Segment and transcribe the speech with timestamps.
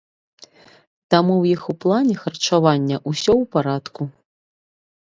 [1.13, 4.01] Таму ў іх у плане харчавання ўсё ў парадку.